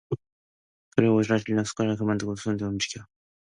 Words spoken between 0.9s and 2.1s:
그 오라질년이 숟가락은